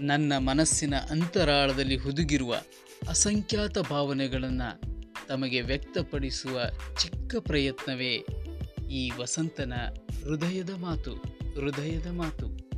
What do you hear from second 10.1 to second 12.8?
ಹೃದಯದ ಮಾತು ಹೃದಯದ ಮಾತು.